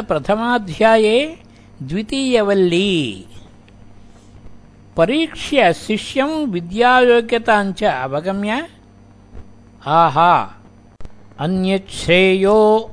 [0.00, 1.38] प्रथमाध्याये
[1.82, 3.24] द्वितीयवल्ली।
[4.96, 8.68] परीक्ष्य शिष्यं विद्यायोग्यताञ्च अवगम्य।
[9.86, 10.54] आहा,
[11.38, 12.90] अन्यच्छ्रेयो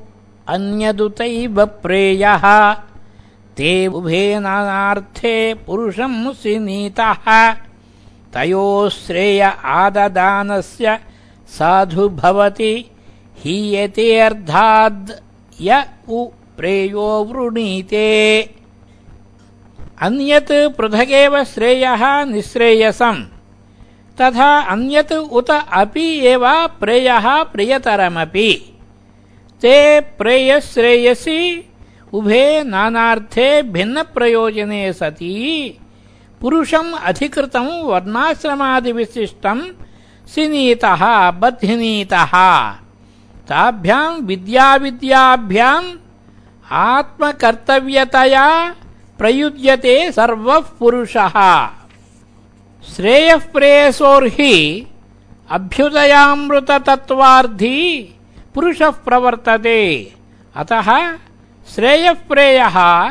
[0.48, 2.74] अन्यदुतैव प्रेयः।
[3.58, 7.54] ते उभे नानार्थे पुरुषं सिनीतः
[8.34, 11.00] तयोश्रेय आददानस्य
[11.48, 12.92] साधु भवति।
[13.38, 15.12] हीयते अर्थाद्
[15.62, 16.28] य उ
[16.58, 18.42] प्रेयो वृणीते।
[20.02, 23.24] अन्यत् पृथगेव श्रेयः निःश्रेयसम्।
[24.22, 28.80] तथा अन्यत् उत अपि एव प्रेयः प्रियतरमपि।
[29.62, 31.70] ते प्रेयश्रेयसि,
[32.14, 35.78] उभे नानार्थे भिन्नप्रयोजने सति।
[36.42, 39.62] पुरुषम् अधिकृतम् वर्णाश्रमादिविशिष्टम्,
[40.28, 42.72] सिनीतः बध्नीतः
[43.48, 45.92] ताभ्याम् विद्याविद्याभ्याम्
[46.72, 48.76] आत्मकर्तव्यतया
[49.18, 51.70] प्रयुज्यते सर्वः पुरुषः।
[52.96, 54.88] श्रेयः प्रेयसोर्हि
[55.52, 58.16] अभ्युदयामृततत्त्वार्थी
[58.54, 60.14] पुरुषः प्रवर्तते।
[60.56, 61.18] अतः
[61.76, 63.10] श्रेयः प्रेयः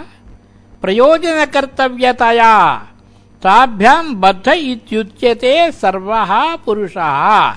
[0.83, 2.87] प्रयोजनकर्तव्यतया
[3.43, 7.55] ताभ्याम् बद्ध इत्युच्यते सर्वः पुरुषः।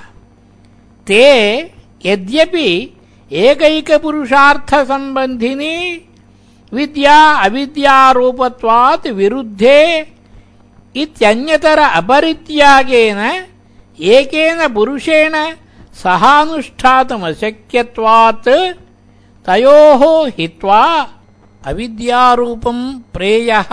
[1.07, 1.57] ते
[2.05, 2.96] यद्यपि
[3.31, 5.73] ఏకైక పురుషార్థ సంబంధిని
[6.71, 9.79] విద్యా అవిద్యారూపత్వాత్ విరుద్ధే
[10.95, 13.21] ఇత్యన్యతర అపరిత్యాగేన
[13.99, 15.35] ఏకేన పురుషేణ
[16.03, 18.51] సహానుష్ఠాతమశక్యత్వాత్
[19.45, 20.01] తయోః
[20.37, 20.81] హిత్వా
[21.61, 22.77] అవిద్యారూపం
[23.15, 23.71] ప్రేయః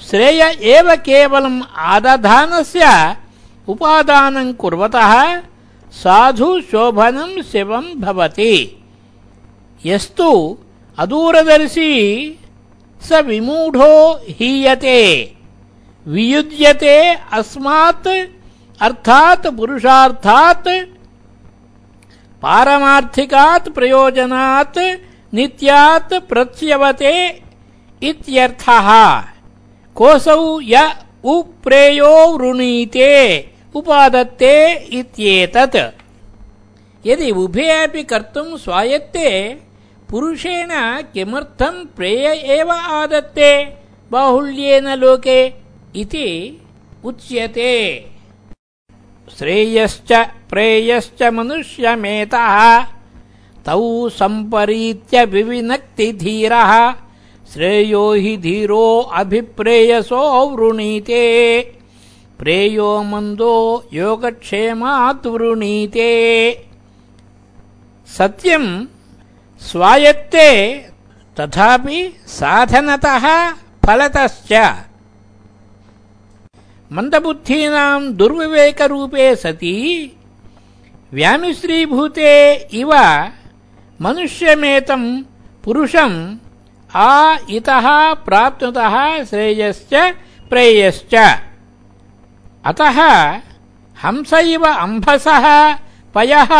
[0.00, 1.54] శ్రేయ ఏవ కేవలం
[1.92, 2.84] ఆదధానస్య
[3.68, 5.12] ఉపాదానం కుర్వతః
[5.92, 8.84] साधु शोभनम् शिवम् भवति।
[9.86, 10.58] यस्तु
[10.98, 12.38] अदूरदर्शी
[13.00, 15.32] स विमूढो हीयते।
[16.06, 18.08] वियुज्यते अस्मात्,
[18.80, 20.68] अर्थात् पुरुषार्थात्,
[22.42, 24.78] पारमार्थिकात् प्रयोजनात्,
[25.34, 27.42] नित्यात् प्रच्यवते
[28.02, 29.20] इत्यर्थः।
[29.94, 33.38] कोऽसौ य उप्रेयो वृणीते।
[33.74, 35.76] उपादत्ते इत्येतत्।
[37.06, 39.58] यदि उभे अपि कर्तुम् स्वायत्ते,
[40.10, 40.68] पुरुषेण
[41.02, 43.64] किमर्थम् प्रेय एव आदत्ते?
[44.10, 45.46] बाहुल्येन लोके
[45.96, 46.62] इति
[47.04, 48.06] उच्यते।
[49.38, 50.12] श्रेयश्च
[50.50, 52.82] प्रेयश्च मनुष्यमेतः,
[53.66, 56.92] तौ सम्परीत्य विविनक्ति धीरः
[57.52, 61.60] श्रेयो हि धीरो अभिप्रेयसो वृणीते
[62.38, 66.12] प्रेयो मन्दो योगक्षेमात् वृणीते
[68.06, 68.86] सत्यम्
[69.60, 70.50] स्वायत्ते
[71.40, 73.50] तथापि साधनतः
[73.86, 74.52] फलतश्च।
[76.92, 79.76] मन्दबुद्धीनाम् दुर्विवेकरूपे सति,
[81.12, 82.92] व्यामिश्रीभूते इव
[84.02, 85.22] मनुष्यमेतम्
[85.64, 86.36] पुरुषम्
[86.94, 89.94] आ इतः प्राप्नुतः श्रेयश्च,
[90.50, 91.14] प्रेयश्च।
[92.68, 92.98] अतः
[94.04, 95.46] हंस इव अम्भसः
[96.14, 96.52] पयः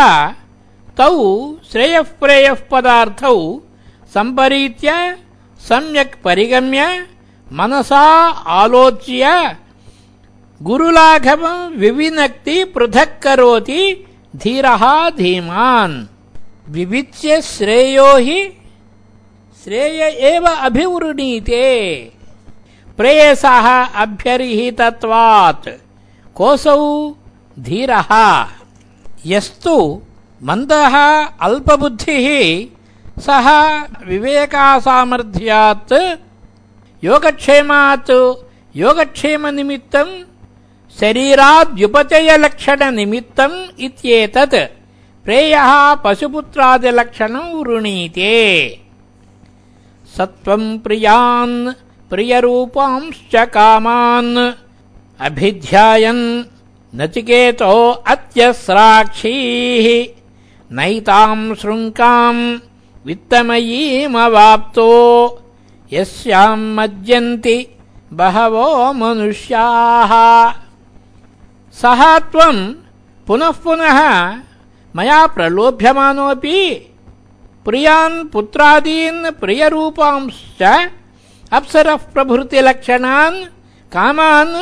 [0.97, 1.09] तौ
[1.71, 3.35] श्रेयःप्रेयः पदार्थौ
[4.13, 5.17] सम्परीत्य
[5.67, 7.07] सम्यक् परिगम्य
[7.53, 8.05] मनसा
[8.59, 9.55] आलोच्य
[10.61, 13.83] गुरुलाघवम् विविनक्ति पृथक् करोति
[14.35, 15.95] धीरः धीमान्।
[16.69, 18.39] विविच्य श्रेयो हि
[19.63, 21.67] श्रेय एव अभिवृणीते।
[22.97, 23.67] प्रेयसः
[24.03, 25.69] अभ्यरिहितत्वात्।
[26.39, 27.15] कोऽसौ
[27.59, 28.11] धीरः।
[29.25, 30.01] यस्तु
[30.43, 30.95] मन्दः
[31.41, 32.67] अल्पबुद्धिः
[33.21, 33.47] सः
[34.07, 35.93] विवेकासामर्थ्यात्
[37.03, 38.11] योगक्षेमात्
[38.75, 40.23] योगक्षेमनिमित्तम्
[40.99, 44.55] शरीराद्युपचयलक्षणनिमित्तम् इत्येतत्।
[45.25, 48.79] प्रेयः पशुपुत्रादिलक्षणम् वृणीते।
[50.17, 51.73] सत्त्वम् प्रियान्
[52.09, 54.68] प्रियरूपांश्च कामान्
[55.27, 56.23] अभिध्यायन्
[56.99, 57.73] नचिकेतो
[58.11, 59.87] अत्यस्राक्षीः
[60.77, 62.39] नैताम् शृङ्काम्
[63.05, 64.87] वित्तमयीमवाप्तो
[65.93, 67.57] यस्याम् मज्जन्ति
[68.19, 68.69] बहवो
[69.01, 70.13] मनुष्याः।
[71.81, 72.01] सः
[72.31, 72.63] त्वम्
[73.27, 73.99] पुनः पुनः
[74.95, 76.59] मया प्रलोभ्यमानोऽपि
[77.65, 80.61] प्रियान् पुत्रादीन् प्रियरूपांश्च
[81.57, 83.45] अप्सरः प्रभृतिलक्षणान्
[83.93, 84.55] कामान्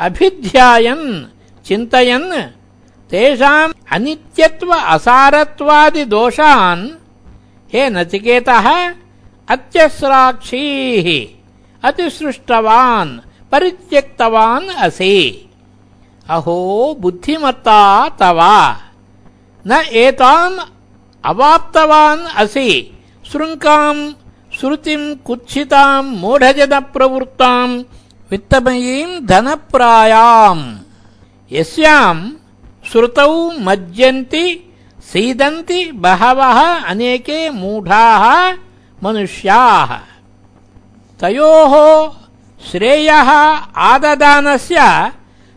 [0.00, 1.24] अभिध्यायन्,
[1.64, 2.32] चिन्तयन्,
[3.10, 6.88] तेषाम् अनित्यत्व असारत्वादिदोषान्
[7.72, 8.94] हे नचिकेतः,
[9.48, 11.26] अत्यस्राक्षीः,
[11.88, 13.18] अतिसृष्टवान्,
[13.52, 15.48] परित्यक्तवान् असि।
[16.28, 18.40] अहो, बुद्धिमत्ता तव,
[19.66, 20.58] न एताम्
[21.24, 22.98] अवाप्तवान् असि।
[23.32, 24.12] शृङ्काम्
[24.60, 27.82] श्रुतिम्, कुत्सिताम्, मूढजनप्रवृत्ताम्
[28.30, 30.76] वित्तमयीम् धनप्रायाम्।
[31.52, 32.30] यस्याम्
[32.90, 34.74] श्रुतौ मज्जन्ति,
[35.12, 38.52] सीदन्ति बहवः अनेके मूढाः
[39.02, 39.96] मनुष्याः।
[41.20, 41.74] तयोः
[42.70, 43.30] श्रेयः
[43.76, 45.10] आददानस्य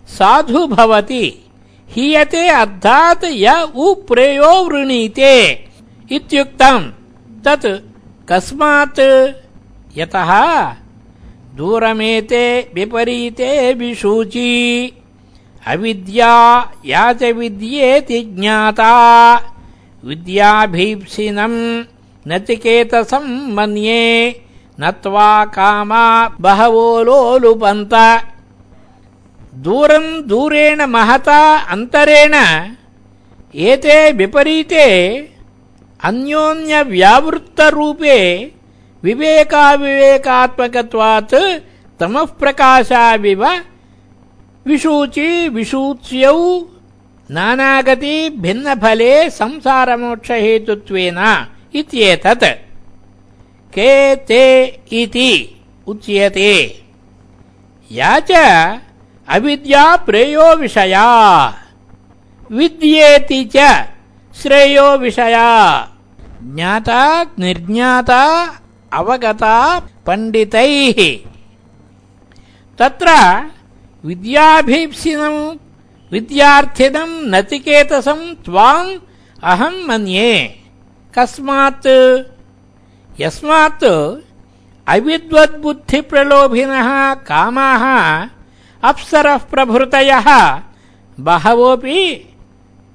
[0.07, 1.51] साधु भवति।
[1.89, 5.65] हीयते अर्थात् य उप्रेयो वृणीते
[6.11, 6.91] इत्युक्तम्।
[7.43, 7.65] तत्
[8.29, 8.99] कस्मात्
[9.97, 10.75] यतः
[11.53, 14.49] దూరమేతే విపరీతే విశూచి
[15.63, 16.31] అవిద్యా
[16.85, 18.81] యాచ విద్యేతి జ్ఞాత
[20.03, 21.53] విద్యాభీప్సినం
[22.25, 24.03] నచికేతసం మన్యే
[24.77, 26.03] నత్వా కామా
[26.39, 27.95] బహవో లోలుపంత
[29.65, 31.29] దూరం దూరేణ మహత
[31.69, 32.35] అంతరేణ
[33.63, 34.85] ఏతే విపరీతే
[35.99, 38.19] అన్యోన్య వ్యావృత్తరూపే
[39.03, 41.35] विवेकाविवेकात्मकत्वात्
[41.99, 43.45] तमः प्रकाशाविव
[44.67, 46.67] विशूचि विशूच्यौ
[47.31, 52.43] नानागति भिन्नफले संसारमोक्षहेतुत्वेन इत्येतत्।
[53.75, 56.83] के ते इति उच्यते।
[57.91, 58.31] या च
[59.29, 61.05] अविद्या प्रेयो विषया।
[62.51, 63.85] विद्येति च
[64.41, 65.89] श्रेयो विषया।
[66.43, 68.23] ज्ञाता निर्ज्ञाता
[68.93, 71.29] अवगता पण्डितैः
[72.79, 73.07] तत्र
[74.05, 75.57] विद्याभीप्सिनम्
[76.11, 78.99] विद्यार्थिनम् नचिकेतसम् त्वाम्
[79.43, 80.59] अहम् मन्ये।
[81.17, 81.87] कस्मात्,
[83.21, 83.83] यस्मात्
[84.87, 87.83] अविद्वद्बुद्धिप्रलोभिनः कामाः
[88.89, 90.59] अप्सरः प्रभृतयः,
[91.19, 92.29] बहवोऽपि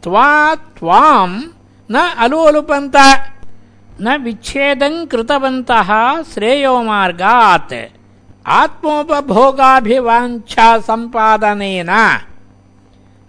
[0.02, 1.42] त्वा त्वाम्
[1.90, 2.96] न अलोलुपन्त।
[4.00, 7.74] न विच्छेदम् कृतवन्तः श्रेयोमार्गात्
[8.46, 12.18] आत्मोपभोगाभिवाञ्छा सम्पादनेन।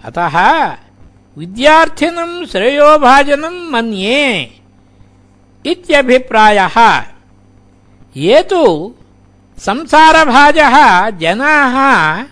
[0.05, 0.75] अतः
[1.37, 4.59] विद्यार्थिनम् श्रेयोभाजनम् मन्ये
[5.65, 7.03] इत्यभिप्रायः।
[8.17, 8.93] ये तु
[9.57, 12.25] संसारभाजः जनाः,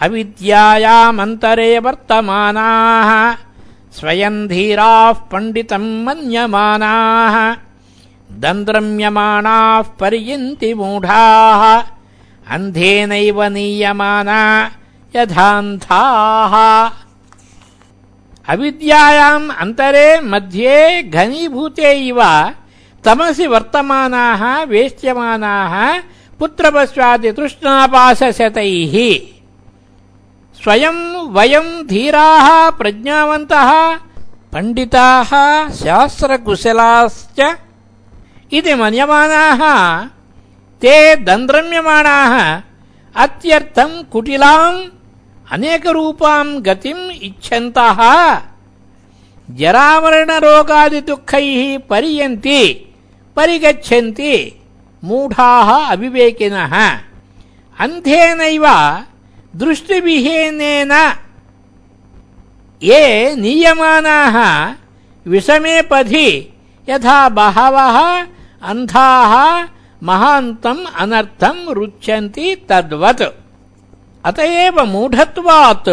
[0.00, 3.43] अविद्यायामन्तरे वर्तमानाः।
[3.98, 7.56] स्वयम् धीराः पण्डितम् मन्यमानाः
[8.32, 11.82] दन्द्रम्यमाणाः पर्यन्ति मूढाः,
[12.50, 14.70] अन्धेनैव नीयमाना
[15.16, 16.90] यथान्धाः।
[18.48, 22.22] अविद्यायाम् अन्तरे मध्ये घनीभूते इव
[23.04, 26.00] तमसि वर्तमानाः, वेष्ट्यमानाः
[26.38, 29.33] पुत्रपश्चादितृष्णापाशशतैः
[30.62, 31.02] स्वयम्
[31.36, 33.70] वयम् धीराः प्रज्ञावन्तः
[34.52, 35.30] पण्डिताः
[35.80, 37.38] शास्त्रकुशलाश्च
[38.52, 39.62] इति मन्यमानाः
[40.82, 40.94] ते
[41.28, 42.34] दन्द्रम्यमाणाः
[43.22, 44.80] अत्यर्थम् कुटिलाम्
[45.52, 48.00] अनेकरूपाम् गतिम् इच्छन्तः।
[49.50, 52.60] जरामरणरोगादिदुःखैः पर्यन्ति
[53.36, 54.34] परिगच्छन्ति
[55.04, 56.74] मूढाः अविवेकिनः।
[57.78, 58.66] अन्धेनैव
[59.56, 60.92] दृष्टिविहीनेन
[62.82, 64.36] ये नीयमानाः
[65.30, 66.52] विषमे पथि
[66.88, 68.26] यथा बहवः
[68.62, 69.32] अन्धाः
[70.02, 73.22] महान्तम् अनर्थम् रुच्यन्ति तद्वत्।
[74.24, 75.88] अत एव मूढत्वात्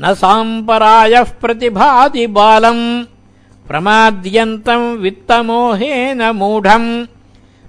[0.00, 3.04] न साम्परायः प्रतिभाति बालम्
[3.68, 7.06] प्रमाद्यन्तम् वित्तमोहेन मूढम्।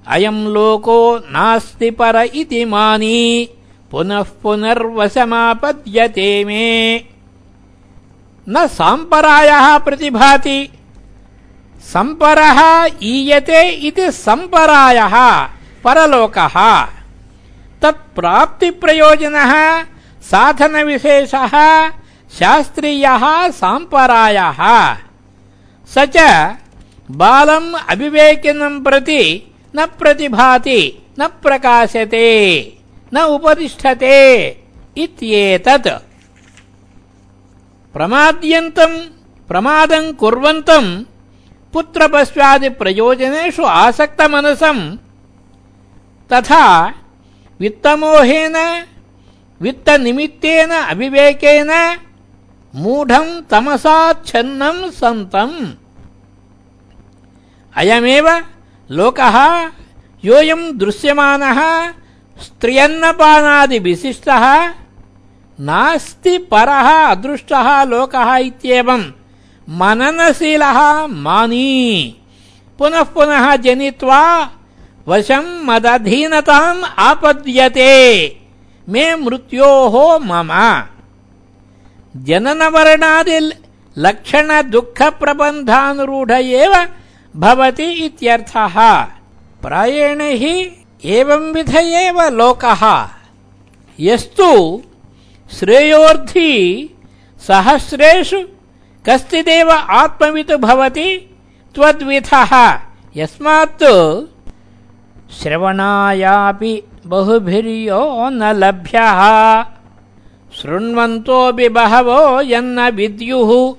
[0.07, 3.49] अयम् लोको नास्ति पर इति मानी।
[3.91, 7.05] पुनः पुनर्वशमापद्यते मे।
[8.49, 10.69] न साम्परायः प्रतिभाति।
[11.93, 15.47] सम्परः ईयते इति सम्परायः
[15.83, 16.87] परलोकः।
[17.81, 19.83] तत्प्राप्तिप्रयोजनः
[20.21, 21.89] साधनविशेषः
[22.39, 24.97] शास्त्रीयः साम्परायः।
[25.87, 26.55] स च
[27.11, 32.61] बालम् अविवेकिनम् प्रति न प्रतिभाति न प्रकाशते
[33.13, 34.15] न उपतिष्ठते
[34.97, 35.87] इत्येतत्।
[37.93, 38.97] प्रमाद्यन्तम्
[39.47, 41.03] प्रमादम् कुर्वन्तम्
[41.73, 44.97] पुत्रपश्चादिप्रयोजनेषु आसक्तमनसम्
[46.33, 46.93] तथा
[47.59, 48.85] वित्तमोहेन,
[49.61, 51.71] वित्तनिमित्तेन अविवेकेन
[52.75, 55.73] मूढम् तमसाच्छन्नम् सन्तम्।
[57.75, 58.27] अयमेव
[58.91, 59.37] लोकः
[60.25, 61.59] योऽयम् दृश्यमानः।
[62.41, 64.73] स्त्रियन्नपानादिविशिष्टः
[65.59, 69.03] नास्ति परः अदृष्टः लोकः इत्येवम्।
[69.69, 72.15] मननशीलः मानी।
[72.79, 74.49] पुनः पुनः जनित्वा
[75.07, 78.37] वशम् मदधीनताम् आपद्यते।
[78.89, 80.83] मे मृत्योः मम।
[82.15, 83.51] जननवर्णादि
[83.97, 86.87] लक्षणदुःखप्रबन्धानुरूढ एव
[87.35, 89.07] भवति इत्यर्थः।
[89.61, 93.09] प्रायेण हि एवंविध एव लोकः।
[93.99, 94.81] यस्तु
[95.59, 96.49] श्रेयोर्थी
[97.47, 98.37] सहस्रेषु
[99.09, 101.35] कश्चिदेव आत्मवित् भवति
[101.75, 102.79] त्वद्विधः।
[103.15, 103.83] यस्मात्
[105.33, 109.21] श्रवणायापि बहुभिर्यो न लभ्यः।
[110.61, 113.75] शृण्वन्तोऽपि बहवो यन्न विद्युः।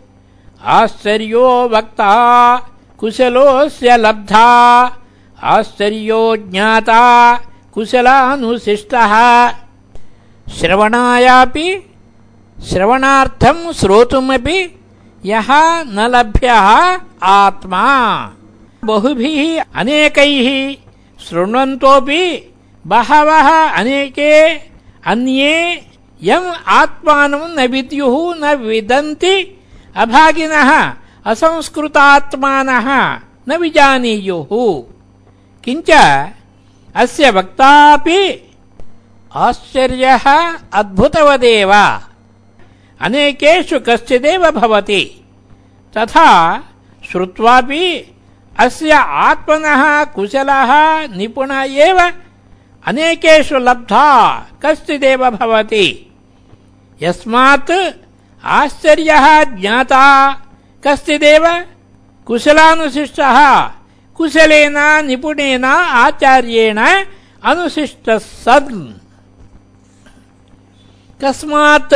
[0.65, 2.57] आश्चर्यो वक्ता
[2.99, 4.85] कुशलोऽस्य लब्धा।
[5.45, 7.37] आश्चर्यो ज्ञाता
[7.75, 9.15] कुशलानुशिष्टः।
[10.59, 11.91] श्रवणायापि
[12.71, 14.81] श्रवणार्थम् श्रोतुमपि
[15.25, 15.47] यः
[15.85, 17.87] न लभ्यः आत्मा।
[18.85, 20.77] बहुभिः अनेकैः
[21.29, 22.53] शृण्वन्तोऽपि
[22.87, 24.49] बहवः अनेके,
[25.07, 25.87] अन्ये
[26.23, 29.61] यम् आत्मानं न विद्युः न विदन्ति,
[29.97, 30.93] अभागिनः,
[31.27, 33.19] असंस्कृतात्मानः
[33.49, 34.83] न विजानीयुः।
[35.65, 35.91] किञ्च
[36.95, 38.21] अस्य वक्तापि
[39.35, 40.25] आश्चर्यः
[40.73, 41.73] अद्भुतवदेव।
[43.01, 45.03] अनेकेषु कश्चिदेव भवति।
[45.97, 46.29] तथा
[47.11, 47.87] श्रुत्वापि
[48.59, 50.73] अस्य आत्मनः कुशलः
[51.17, 51.99] निपुण एव
[52.87, 54.09] अनेकेषु लब्धा
[54.63, 55.87] कश्चिदेव भवति।
[57.03, 57.71] यस्मात्
[58.45, 60.07] आश्चर्यः ज्ञाता
[60.85, 61.47] कश्चिदेव
[62.27, 63.39] कुशलानुशिष्टः
[64.17, 64.77] कुशलेन,
[65.07, 66.79] निपुणेन, आचार्येण
[67.45, 68.93] अनुशिष्टः सन्
[71.21, 71.95] कस्मात्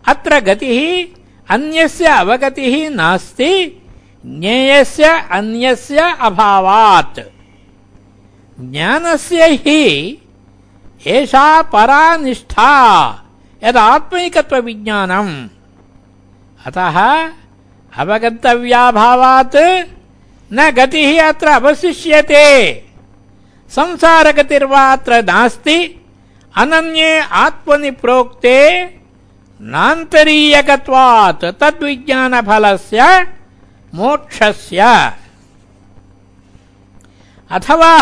[0.08, 1.06] अत्र गतिः
[1.54, 3.82] अन्यस्य अवगतिः नास्ति,
[4.26, 7.20] ज्ञेयस्य अन्यस्य अभावात्।
[8.71, 9.81] ज्ञानस्य हि
[11.15, 12.71] एषा परा निष्ठा
[13.63, 15.33] यदात्मैकत्वविज्ञानम्
[16.67, 16.97] अतः
[18.01, 19.57] अवगन्तव्याभावात्
[20.57, 22.45] न गतिः अत्र अवशिष्यते
[23.71, 25.77] संसारगतिर्वा अत्र नास्ति
[26.61, 27.11] अनन्ये
[27.43, 28.57] आत्मनि प्रोक्ते
[29.59, 33.01] नान्तरीयकत्वात् तद्विज्ञानफलस्य
[33.99, 34.83] मोक्षस्य
[37.56, 37.94] अथवा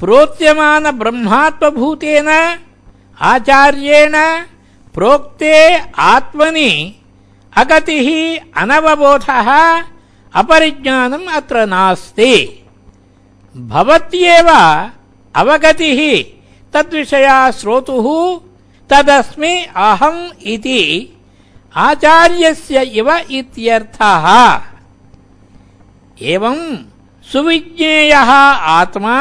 [0.00, 2.30] प्रोच्यमानब्रह्मात्मभूतेन
[3.32, 4.14] आचार्येण
[4.94, 5.56] प्रोक्ते
[6.12, 6.70] आत्मनि
[7.56, 8.08] अगतिः
[8.62, 9.48] अनवबोधः
[10.40, 12.34] अपरिज्ञानम् अत्र नास्ति।
[13.56, 14.48] भवत्येव
[15.34, 16.00] अवगतिः
[16.72, 18.06] तद्विषया श्रोतुः
[18.90, 19.54] तदस्मि
[19.88, 20.80] अहम् इति
[21.74, 24.26] आचार्यस्य इव इत्यर्थः।
[26.32, 26.64] एवम्
[27.32, 28.30] सुविज्ञेयः
[28.78, 29.18] आत्मा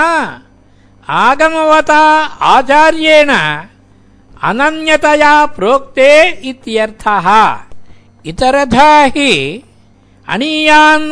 [1.10, 2.00] आगमवता
[2.56, 3.30] आचार्येण
[4.44, 6.10] अनन्यतया प्रोक्ते
[6.50, 7.28] इत्यर्थः।
[8.26, 9.32] इतरथा हि
[10.28, 11.10] अनीयान्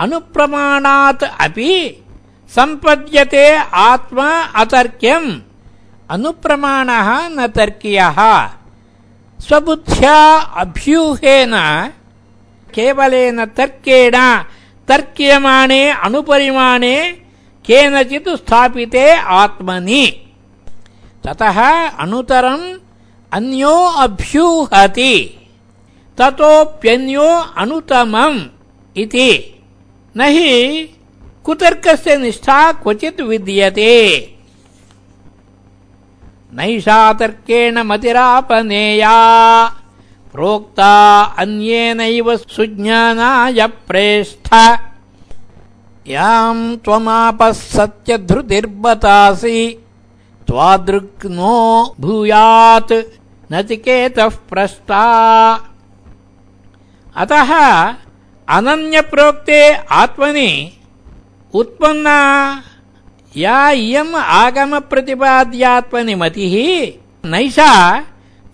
[0.00, 1.72] अनुप्रमाणात् अपि
[2.54, 3.46] सम्पद्यते
[3.90, 4.28] आत्मा
[4.62, 5.40] अतर्क्यम्।
[6.10, 8.18] अनुप्रमाणः न तर्कीयः।
[9.40, 10.18] स्वबुद्ध्या
[10.62, 11.54] अभ्यूहेन
[12.74, 14.14] केवलेन तर्केण
[14.88, 17.12] तर्क्यमाणे, अनुपरिमाणे
[17.66, 20.06] केनचित् स्थापिते आत्मनि।
[21.24, 22.78] ततः अनुतरम्
[23.32, 25.38] अन्यो अभ्यूहति
[26.18, 28.40] ततोऽप्यन्यो अनुतमम्
[28.96, 29.60] इति।
[30.16, 30.90] न हि
[31.44, 33.94] कुतर्कस्य निष्ठा क्वचित् विद्यते।
[36.52, 39.16] नैषा तर्केण मतिरापनेया।
[40.32, 44.54] प्रोक्ता अन्येनैव सुज्ञानाय प्रेष्ठ।
[46.08, 49.78] याम् त्वमापः सत्यधृतिर्बतासि
[50.46, 52.92] त्वादृग्नो भूयात्
[53.52, 55.04] नचिकेतः प्रष्टा।
[57.16, 57.52] अतः
[58.48, 60.72] अनन्यप्रोक्ते आत्मनि
[61.54, 62.18] उत्पन्ना
[63.36, 66.54] या इयम् आगमप्रतिपाद्यात्मनि मतिः
[67.30, 67.72] नैषा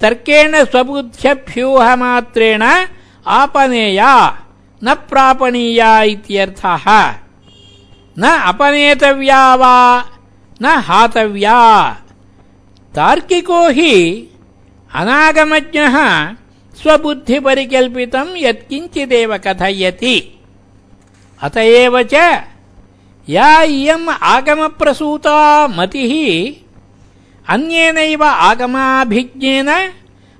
[0.02, 2.62] तर्केण स्वबुद्ध्यभ्यूहमात्रेण
[3.26, 4.38] आपनेया,
[4.85, 7.14] न प्रापणीया इत्यर्थः
[8.18, 10.04] न अपनेतव्या वा,
[10.62, 11.90] न हातव्या।
[12.94, 14.26] तार्किको हि
[14.94, 15.97] अनागमज्ञः
[16.82, 20.40] स्वबुद्धिपरिकल्पितम् यत्किञ्चिदेव कथयति।
[21.42, 22.14] अत एव च
[23.28, 26.12] या इयम् आगमप्रसूता मतिः
[27.49, 29.68] अन्येनैव आगमाभिज्ञेन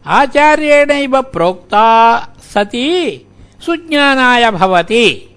[0.06, 2.18] आचार्येणैव प्रोक्ता
[2.54, 3.26] सती
[3.66, 5.37] सुज्ञानाय भवति।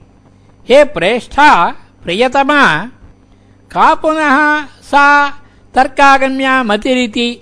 [0.69, 1.69] हे प्रेष्ठा
[2.03, 2.85] प्रियतमा
[3.71, 5.29] का पुनः सा
[5.75, 7.41] तर्कागम्या मतिरिति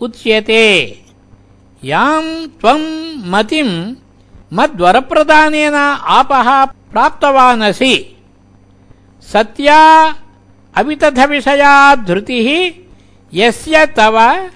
[0.00, 1.00] उच्यते?
[1.84, 3.94] याम् त्वम् मतिम्
[4.52, 8.16] मद्वरप्रदानेन आपः प्राप्तवानसि।
[9.32, 10.14] सत्या
[10.74, 12.85] अवितथविषया धृतिः
[13.34, 14.48] यस्य तव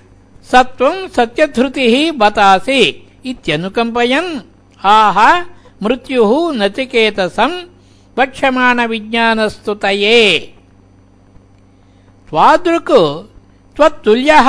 [0.53, 4.41] सत्त्वम् सत्यधृतिः बतासि इत्यनुकम्पयन्।
[4.85, 5.45] आह,
[5.83, 7.63] मृत्युः नचिकेतसम्
[8.19, 10.55] वक्ष्यमाणविज्ञानस्तुतये।
[12.29, 13.27] त्वादृक्
[13.77, 14.49] त्वत्तुल्यः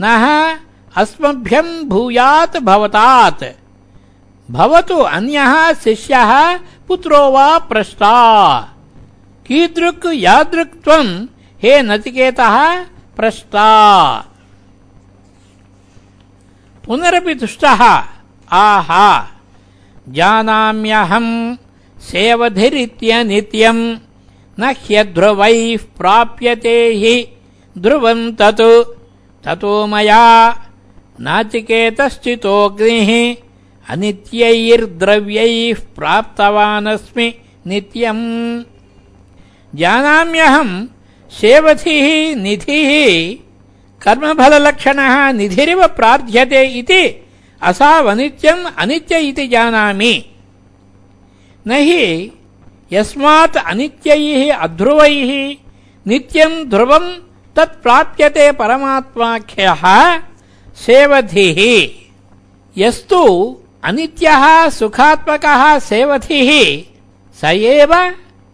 [0.00, 0.56] नः
[0.96, 3.44] अस्मभ्यम् भूयात् भवतात्।
[4.50, 8.60] भवतु अन्यः शिष्यः पुत्रो वा प्रष्टा।
[9.46, 11.26] कीदृक् यादृक् त्वम्
[11.62, 12.86] हे नचिकेतः
[13.20, 13.70] प्रष्टा
[16.86, 17.82] पुनरपि तुष्टः
[18.52, 19.28] आहा।
[20.08, 21.56] जानाम्यहम्
[22.00, 23.98] सेवधिरित्यनित्यम्
[24.60, 27.14] न ह्यध्रुवैः प्राप्यते हि
[27.78, 28.62] ध्रुवम् तत्।
[29.44, 30.24] ततो मया
[31.20, 33.10] नाचिकेतश्चितोऽग्निः
[33.88, 37.34] अनित्यैर्द्रव्यैः प्राप्तवानस्मि
[37.66, 38.24] नित्यम्।
[39.74, 40.86] जानाम्यहम्
[41.38, 42.06] सेवथिः
[42.42, 42.90] निधिः
[44.04, 47.02] कर्मफललक्षणः निधिरिव प्रार्थ्यते इति
[47.68, 50.14] असावनित्यम् अनित्य इति जानामि।
[51.68, 52.04] न हि
[52.92, 55.32] यस्मात् अनित्यैः अध्रुवैः
[56.10, 57.08] नित्यम् ध्रुवम्
[57.56, 59.82] तत्प्राप्यते परमात्माख्यः
[60.84, 61.60] सेवधिः
[62.82, 63.22] यस्तु
[63.88, 64.44] अनित्यः
[64.78, 66.50] सुखात्मकः सेवधिः
[67.40, 67.92] स एव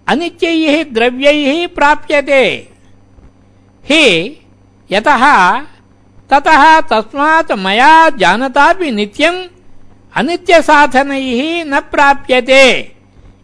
[0.09, 2.69] अनित्यैः द्रव्यैः प्राप्यते।
[3.85, 4.37] हि,
[4.93, 5.61] यतः
[6.31, 9.45] ततः तस्मात् मया जानतापि नित्यम्
[10.17, 12.93] अनित्यसाधनैः न प्राप्यते।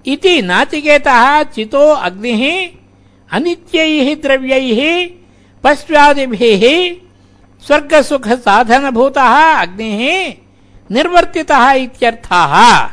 [0.07, 2.68] इति नाचिकेतः चितो अग्निः,
[3.33, 5.11] अनित्यैः द्रव्यैः,
[5.64, 6.94] पश्चादिभिः,
[7.66, 10.35] स्वर्गसुखसाधनभूतः अग्निः
[10.90, 12.85] निर्वर्तितः इत्यर्थः।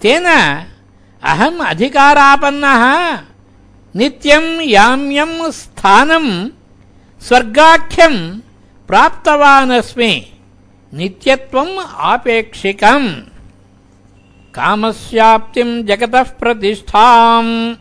[0.00, 0.24] तेन
[1.22, 3.18] अहम् अधिकारापन्नः।
[3.96, 6.48] नित्यम् याम्यम् स्थानम्
[7.22, 8.40] स्वर्गाख्यम्
[8.88, 10.32] प्राप्तवानस्मि।
[10.94, 13.08] नित्यत्वम् आपेक्षिकम्।
[14.54, 17.74] कामस्याप्तिम् जगतः प्रतिष्ठाम्।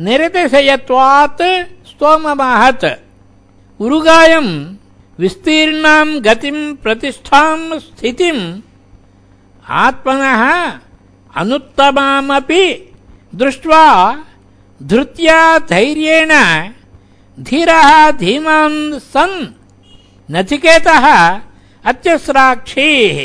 [0.06, 1.42] निरतिशयत्वात्
[1.90, 2.86] स्तोममहत्
[3.84, 4.52] उरुगायम्
[5.22, 8.42] विस्तीर्णाम् गतिम् प्रतिष्ठाम् स्थितिम्
[9.84, 10.42] आत्मनः
[11.40, 12.64] अनुत्तमामपि
[13.40, 13.84] दृष्ट्वा
[14.80, 15.38] धृत्या
[15.70, 16.32] धैर्येण
[17.39, 19.53] धीरः धीमान् सन्
[20.31, 21.05] नचिकेतः
[21.85, 23.17] अत्यस्राक्षीः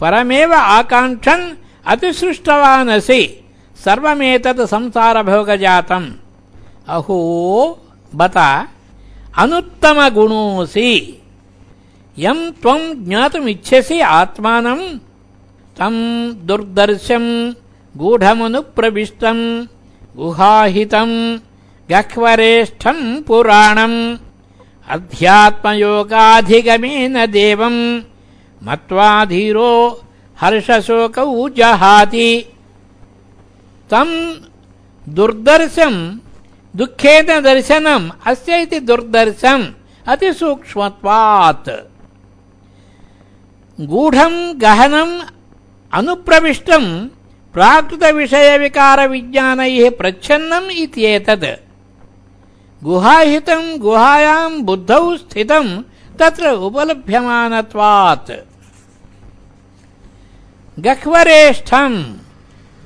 [0.00, 1.54] परमेव आकाङ्क्षन्
[1.86, 3.44] अतिसृष्टवानसि
[3.84, 6.10] सर्वमेतत् संसारभोगजातम्।
[6.88, 7.20] अहो,
[8.14, 8.36] बत,
[9.38, 11.22] अनुत्तमगुणोऽसि।
[12.18, 14.98] यम् त्वम् ज्ञातुमिच्छसि आत्मानम्
[15.78, 17.52] तम् दुर्दर्शम्
[17.96, 19.66] गूढमनुप्रविष्टम्
[20.16, 21.38] गुहाहितम्
[21.90, 24.16] गह्वरेष्ठम् पुराणम्।
[24.88, 28.00] अध्यात्मयोगाधिगमेन देवम्।
[28.62, 30.02] मत्वा धीरो
[30.40, 32.46] हर्षशोकौ जहाति।
[33.90, 34.34] तम्
[35.08, 36.18] दुर्दर्शम्
[36.76, 39.64] दुःखेन दर्शनम् अस्य इति दुर्दर्शम्
[40.06, 41.70] अतिसूक्ष्मत्वात्।
[43.80, 45.20] गूढम् गहनम्
[45.92, 47.08] अनुप्रविष्टम्
[47.52, 51.63] प्राकृतविषयविकारविज्ञानैः प्रच्छन्नम् इत्येतत्
[52.84, 55.82] गुहाहितम् गुहायाम् बुद्धौ स्थितम्
[56.18, 58.30] तत्र उपलभ्यमानत्वात्।
[60.78, 62.14] गह्वरेष्ठम्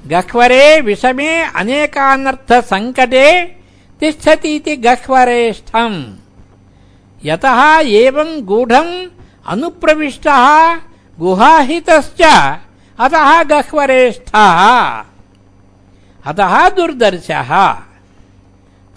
[0.07, 3.57] गह्वरे विषमे अनेकानर्थसङ्कटे
[4.01, 6.05] तिष्ठतीति गह्वरेष्ठम्
[7.25, 9.07] यतः एवम् गूढम्
[9.47, 10.77] अनुप्रविष्टः
[11.19, 12.51] गुहाहितश्च,
[13.01, 15.05] अतः गह्वरेष्ठः।
[16.27, 17.83] अतः दुर्दर्शः।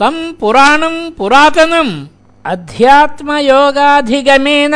[0.02, 1.92] तम् पुराणम् पुरातनम्
[2.52, 4.76] अध्यात्मयोगाधिगमेन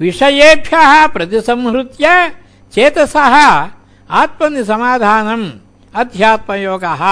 [0.00, 2.06] विषयेभ्यः प्रतिसंहृत्य
[2.74, 3.34] चेतसः
[4.20, 5.46] आत्मनिसमाधानम्
[6.02, 7.02] अध्यात्मयोगः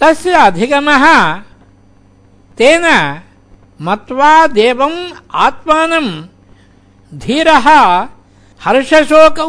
[0.00, 1.04] तस्य अधिगमः
[2.58, 2.84] तेन
[3.88, 5.00] मत्वा देवम्
[5.46, 6.12] आत्मानम्
[7.12, 7.68] धीरः
[8.60, 9.48] हर्षशोकौ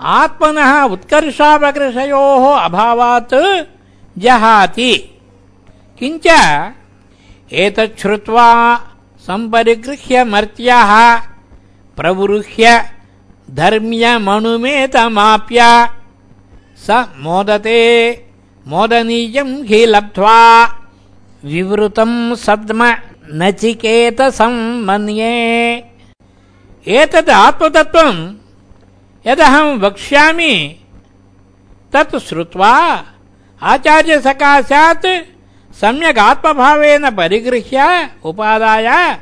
[0.00, 3.36] आत्मनः उत्कर्षापकृषयोः अभावात्
[4.18, 5.10] जहाति।
[5.98, 6.26] किञ्च
[7.52, 8.80] एतच्छ्रुत्वा
[9.26, 11.20] सम्परिगृह्य मर्त्यः,
[11.96, 12.90] प्रवृह्य
[13.50, 15.88] धर्म्यमणुमेतमाप्य
[16.76, 17.80] स मोदते
[18.66, 20.64] मोदनीयम् हि लब्ध्वा
[21.44, 22.96] विवृतम् सद्म
[23.32, 25.84] नचिकेतसम् मन्ये
[26.86, 28.34] एतद् आत्मतत्त्वम्
[29.26, 30.76] यदहम् वक्ष्यामि,
[31.92, 33.04] तत् श्रुत्वा
[33.62, 35.06] आचार्यसकाशात्
[35.74, 39.18] सम्यक् आत्मभावेन परिगृह्य उपादाय।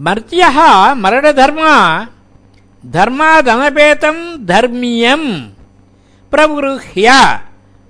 [0.00, 2.06] मर्त्यः मरणधर्मा
[2.86, 5.48] धर्मादनपेतम् धर्मीयम्।
[6.30, 7.40] प्रगृह्य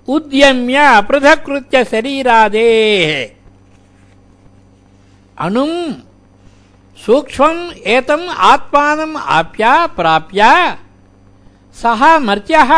[0.08, 3.34] उद्यम्य पृथक्कृत्य शरीरादेः।
[5.44, 5.94] अणुम्,
[7.06, 9.64] सूक्ष्मम् एतम् आप्य
[9.96, 10.42] प्राप्य,
[11.74, 12.72] सः मर्त्यः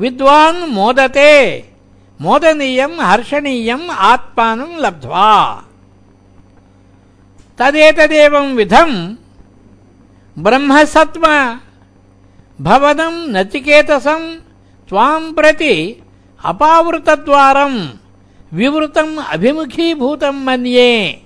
[0.00, 1.30] विद्वान् मोदते।
[2.20, 5.28] मोदनीयम् हर्षणीयम् आत्मानम् लब्ध्वा।
[7.58, 9.14] तदेतदेवम् विधम्
[10.38, 11.24] ब्रह्मसत्त्व
[12.60, 14.36] भवनम् नचिकेतसम्
[14.88, 15.74] त्वाम् प्रति
[16.44, 17.88] अपावृतद्वारम्
[18.52, 21.22] विवृतम् अभिमुखीभूतम् मन्ये।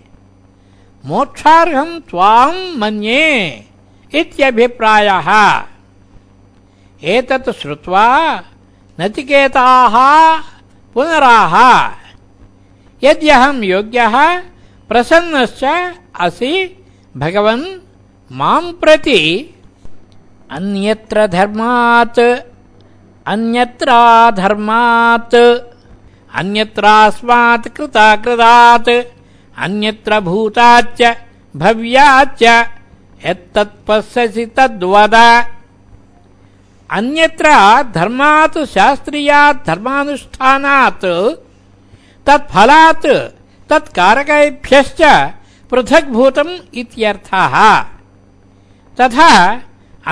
[1.05, 3.25] मोक्षार्हम् त्वाम् मन्ये
[4.15, 5.29] इत्यभिप्रायः।
[7.03, 8.09] एतत् श्रुत्वा
[9.01, 9.95] नचिकेताः
[10.95, 11.55] पुनराह
[13.03, 14.43] यद्यहम् योग्यः,
[14.89, 16.85] प्रसन्नश्च असि,
[17.17, 17.65] भगवन्
[18.33, 19.55] माम् प्रति
[20.51, 22.21] अन्यत्र धर्मात्,
[23.27, 25.35] अन्यत्राधर्मात्,
[26.35, 28.89] अन्यत्रास्मात् कृताकृतात्,
[29.59, 31.17] अन्यत्र भूताच्च,
[31.57, 32.67] भव्याच्च,
[33.27, 35.15] यत्तत्पश्यसि तद्वद।
[36.97, 37.49] अन्यत्र
[37.95, 41.07] धर्मात् शास्त्रीयात् धर्मानुष्ठानात्
[42.27, 43.07] तत्फलात्
[43.71, 45.01] तत्कारकेभ्यश्च
[45.71, 47.55] पृथग्भूतम् इत्यर्थः।
[48.99, 49.31] तथा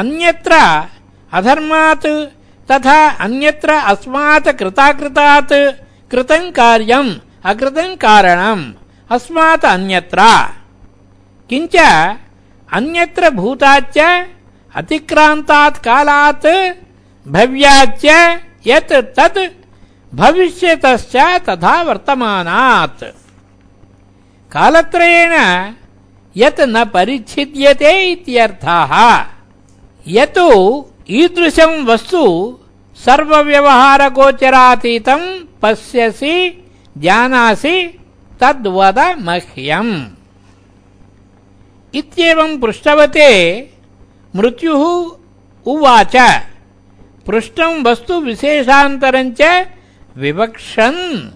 [0.01, 0.53] अन्यत्र
[1.33, 2.07] अधर्मात्
[2.71, 5.55] तथा अन्यत्र अस्मात् कृताकृतात्
[6.11, 7.13] कृतम् कार्यम्
[7.51, 8.65] अकृतम् कारणम्
[9.11, 10.21] अस्मात् अन्यत्र।
[11.51, 11.77] किञ्च
[12.73, 13.99] अन्यत्र भूताच्च
[14.77, 16.47] अतिक्रांतात् कालात्
[17.29, 18.05] भव्याच्च
[18.67, 19.39] यत् तत्
[20.15, 21.17] भविष्यतश्च
[21.49, 23.05] तथा वर्तमानात्।
[24.53, 25.33] कालत्रयेण
[26.37, 28.93] यत् न परिच्छिद्यते इत्यर्थः।
[30.07, 30.49] यतो
[31.11, 32.59] ईदृशं वस्तु
[33.05, 35.21] सर्वव्यवहारगोचरातीतं
[35.63, 36.65] पश्यसि,
[36.99, 37.99] जानासि
[38.41, 40.05] तद्वद मह्यम्
[41.95, 43.29] इत्येवं पृष्ठवते
[44.37, 45.13] मृत्युः
[45.67, 46.17] उवाच।
[47.27, 49.69] पृष्ठं वस्तु विशेषान्तरञ्च
[50.17, 51.31] विवक्षन्।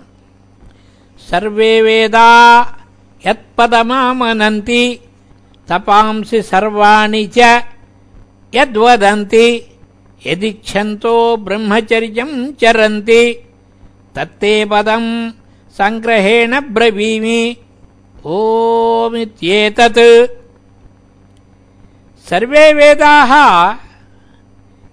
[1.30, 2.60] सर्वे वेदा
[3.26, 5.00] यत्पदमामनन्ति,
[5.70, 7.38] तपांसि सर्वाणि च
[8.54, 9.66] यद्वदन्ति।
[10.26, 13.32] यदिच्छन्तो ब्रह्मचर्यं चरन्ति,
[14.14, 15.30] तत्ते पदम्
[15.72, 17.56] सङ्ग्रहेण ब्रवीमि।
[18.24, 19.98] ओमित्येतत्।
[22.30, 23.32] सर्वे वेदाः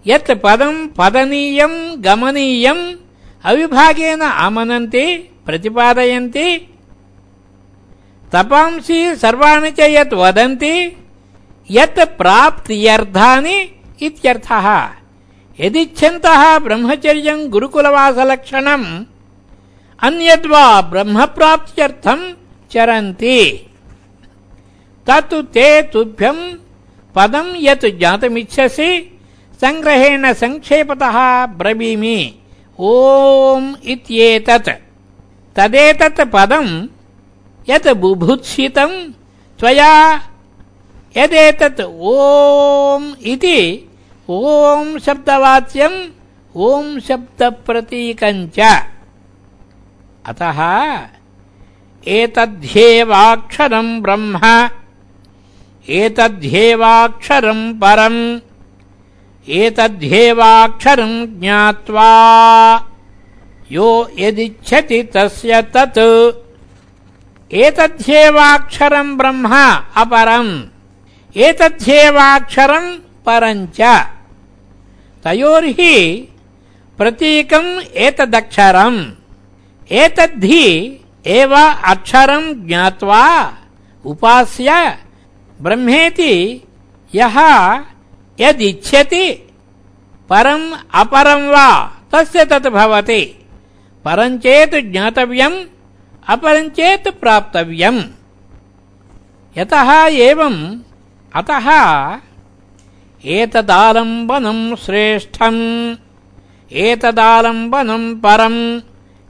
[0.07, 2.95] यत् पदम् पदनीयम् गमनीयम्
[3.43, 6.57] अविभागेन आमनन्ति, प्रतिपादयन्ति,
[8.35, 10.97] तपांसि सर्वाणि च यत् वदन्ति,
[11.71, 14.89] यत् प्राप्त्यर्थानि इत्यर्थः।
[15.59, 19.03] यदिच्छन्तः ब्रह्मचर्यम् गुरुकुलवासलक्षणम्,
[19.99, 22.33] अन्यद्वा ब्रह्मप्राप्त्यर्थम्
[22.71, 23.67] चरन्ति।
[25.09, 26.62] तत् ते तुभ्यम्
[27.15, 28.91] पदम् यत् ज्ञातुमिच्छसि
[29.61, 31.17] सङ्ग्रहेण सङ्क्षेपतः
[31.59, 32.17] ब्रवीमि।
[32.79, 34.69] ओम् इत्येतत्।
[35.55, 36.71] तदेतत् पदम्
[37.69, 38.97] यत् बुभुत्सितम्
[39.59, 39.93] त्वया
[41.17, 43.59] यदेतत् ओम् इति
[44.29, 45.99] ओम् शब्दवाच्यम्
[46.55, 48.59] ओम् शब्दप्रतीकम् च।
[50.25, 50.59] अतः
[52.07, 54.39] एतद्ध्येवाक्षरम् ब्रह्म।
[55.89, 58.39] एतद्ध्येवाक्षरम् परम्।
[59.49, 62.11] एतद्ध्येवाक्षरम् ज्ञात्वा
[63.71, 65.99] यो यदिच्छति तस्य तत्।
[67.53, 69.47] एतद्ध्येवाक्षरम् ब्रह्म
[69.95, 70.61] अपरम्।
[71.37, 73.81] एतद्ध्येवाक्षरम् परञ्च
[75.23, 76.27] तयोर्हि
[76.97, 78.99] प्रतीकम् एतदक्षरम्।
[79.91, 83.53] एतद्धि एव अक्षरम् ज्ञात्वा
[84.05, 84.97] उपास्य
[85.63, 86.33] ब्रह्मेति
[87.15, 87.37] यः
[88.39, 89.25] यदिच्छति
[90.29, 91.69] परम् अपरम् वा
[92.11, 93.21] तस्य तत् भवति।
[94.05, 95.57] परञ्चेत् ज्ञातव्यम्
[96.27, 98.01] अपरञ्चेत् प्राप्तव्यम्।
[99.57, 99.89] यतः
[100.27, 100.59] एवम्
[101.35, 101.67] अतः
[103.25, 105.61] एतदालम्बनम् श्रेष्ठम्
[106.71, 108.81] एतदालम्बनम् परम्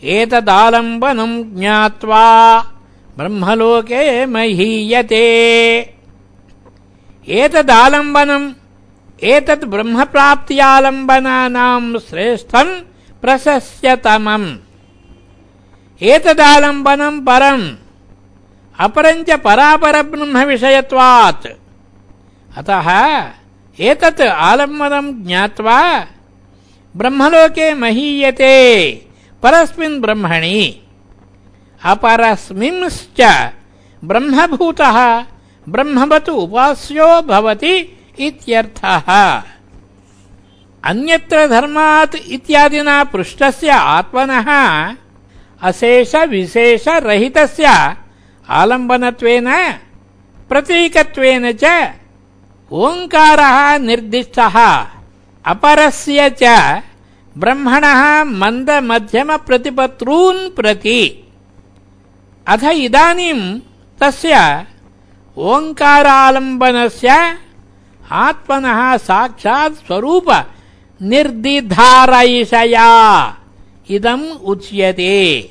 [0.04, 2.26] एतदालम्बनम् ज्ञात्वा
[3.18, 5.26] ब्रह्मलोके महीयते
[7.28, 8.54] एतदालम्बनम्
[9.24, 12.82] एतत् ब्रह्मप्राप्त्यालम्बनानाम् श्रेष्ठम्
[13.22, 14.58] प्रशस्यतमम्।
[16.02, 17.76] एतदालम्बनम् परम्
[18.80, 21.48] अपरञ्च परापरब्रह्मविषयत्वात्।
[22.58, 22.90] अतः
[23.80, 26.08] एतत् आलम्बनम् ज्ञात्वा
[26.98, 28.56] ब्रह्मलोके महीयते
[29.44, 30.82] परस्मिन् ब्रह्मणि।
[31.86, 33.52] अपरस्मिंश्च
[34.04, 35.26] ब्रह्मभूतः
[35.70, 39.44] ब्रह्मवत् उपास्यो भवति इत्यर्थः।
[40.84, 44.96] अन्यत्र धर्मात् इत्यादिना पृष्ठस्य आत्मनः,
[45.62, 47.96] अशेषविशेषरहितस्य
[48.50, 49.74] आलम्बनत्वेन,
[50.50, 51.94] प्रतीकत्वेन च
[52.72, 54.86] ओङ्कारः निर्दिष्टः।
[55.46, 56.44] अपरस्य च
[57.38, 61.24] ब्रह्मणः मन्दमध्यमप्रतिपत्रून् प्रति।
[62.48, 63.60] अथ इदानीम्
[64.00, 64.66] तस्य
[65.38, 67.38] ओङ्कारालम्बनस्य
[68.12, 70.46] आत्मनः साक्षात् स्वरूप
[71.02, 73.38] निर्दिधारयिषया।
[73.90, 75.50] इदम् उच्यते।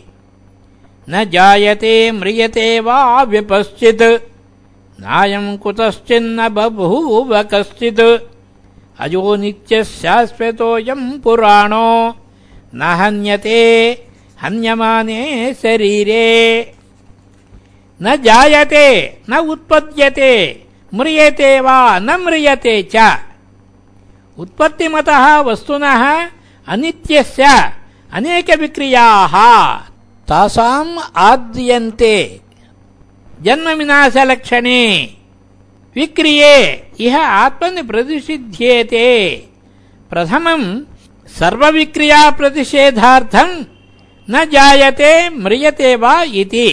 [1.11, 4.31] न जायते, म्रियते वा व्यपश्चित्।
[5.01, 8.31] नायम् कुतश्चिन्न बभूव कश्चित्।
[8.99, 12.16] अजो नित्यः शाश्वतोऽयम् पुराणो।
[12.75, 13.99] न हन्यते,
[14.42, 16.75] हन्यमाने शरीरे।
[18.01, 18.87] न जायते
[19.31, 20.33] न उत्पद्यते
[20.93, 22.97] म्रियते वा न म्रियते च
[24.39, 26.03] उत्पत्तिमतः वस्तुनः
[26.69, 27.45] अनित्यस्य
[28.19, 29.35] अनेकविक्रियाः
[30.29, 30.95] तासाम्
[31.29, 32.17] आद्यन्ते
[33.47, 34.83] जन्मविनाशलक्षणे
[35.97, 36.57] विक्रिये
[37.07, 39.09] इह आत्मनि प्रतिषिध्येते
[40.11, 40.67] प्रथमम्
[41.39, 43.55] सर्वविक्रियाप्रतिषेधार्थम्
[44.29, 45.13] न जायते
[45.45, 46.69] म्रियते वा इति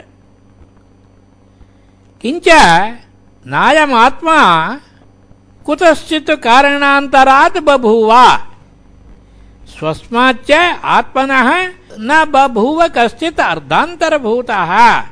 [2.23, 2.49] किञ्च
[3.47, 4.81] नायमात्मा
[5.67, 8.13] कुतश्चित् कारणान्तरात् बभूव।
[9.69, 15.03] स्वस्माच्च आत्मनः न बभूव कश्चित् अर्धान्तरभूतः।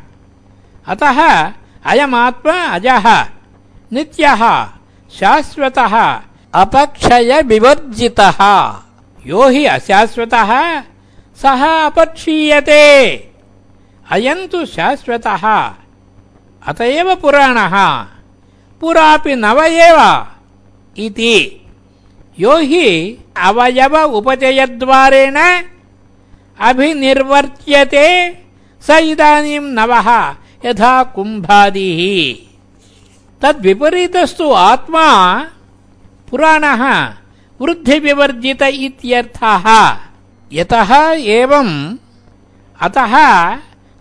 [0.86, 1.52] अतः
[1.86, 3.24] अयमात्मा अजः,
[3.92, 4.66] नित्यः,
[5.10, 6.20] शाश्वतः
[6.56, 8.36] अपक्षय विवर्जितः।
[9.26, 10.80] यो हि अशाश्वतः,
[11.42, 13.16] सः अपक्षीयते।
[14.10, 15.74] अयम् तु शाश्वतः।
[16.66, 18.02] अत एव पुराणः।
[18.80, 20.26] पुरापि नव एव
[20.96, 21.66] इति।
[22.38, 25.62] यो हि अवयव उपचयद्वारेण
[26.60, 28.32] अभिनिर्वर्त्यते।
[28.82, 32.46] स इदानीं नवः, यथा कुम्भादिः।
[33.42, 35.46] तद्विपरीतस्तु आत्मा
[36.30, 37.14] पुराणः,
[37.60, 39.96] वृद्धिविवर्जित इत्यर्थः।
[40.52, 41.96] यतः एवम्,
[42.80, 43.14] अतः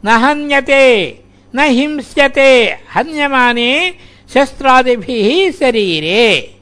[0.05, 1.19] न हन्यते,
[1.55, 3.95] न हिंस्यते, हन्यमाने
[4.33, 6.55] शस्त्रादिभिः शरीरे।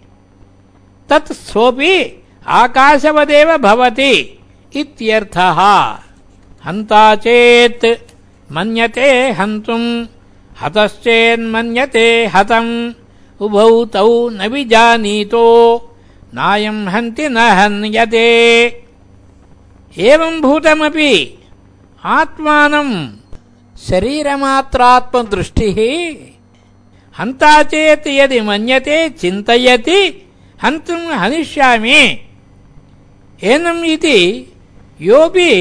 [1.10, 4.40] तत् सोऽपि आकाशवदेव भवति
[4.76, 5.60] इत्यर्थः।
[6.66, 7.86] हन्ता चेत्
[8.52, 10.06] मन्यते हन्तुम्,
[10.62, 13.03] हतश्चेन्मन्यते हतम्।
[13.44, 15.46] उभौ तौ न विजानीतो।
[16.34, 18.30] नायम् हन्ति न हन्यते।
[19.98, 21.40] एवम् भूतमपि
[22.04, 23.10] आत्मानम्
[23.80, 25.78] शरीरमात्रात्मदृष्टिः
[27.20, 30.00] हन्ता चेत् यदि मन्यते चिन्तयति
[30.64, 32.02] हन्तुम् हनिष्यामि।
[33.44, 34.20] एनम् इति
[35.02, 35.52] योऽपि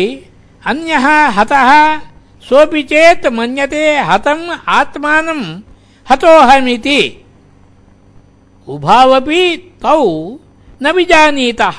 [0.67, 1.99] अन्यः हतः,
[2.49, 5.61] सोऽपि चेत् मन्यते हतम् आत्मानम्
[6.11, 7.22] हतोऽहमिति।
[8.69, 10.37] उभावपि तौ
[10.83, 11.79] न विजानीतः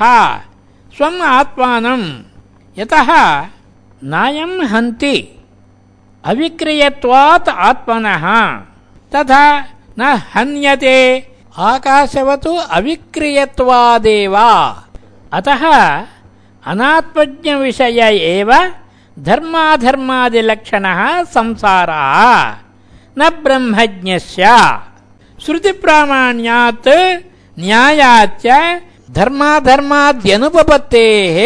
[0.96, 2.22] स्वम् आत्मानम्।
[2.78, 3.10] यतः
[4.04, 5.40] नायम् हन्ति
[6.26, 8.26] अविक्रियत्वात् आत्मनः।
[9.16, 9.66] तथा
[10.00, 14.38] न हन्यते आकाशवतु अविक्रियत्वादेव।
[15.34, 15.64] अतः
[16.66, 18.74] अनात्मज्ञविषय एव
[19.20, 22.56] धर्माधर्मादिलक्षणः संसारः।
[23.18, 24.48] न ब्रह्मज्ञस्य
[25.46, 26.90] श्रुतिप्रामाण्यात्
[27.60, 28.46] न्यायाच्च
[29.12, 31.38] धर्माधर्माद्यनुपपत्तेः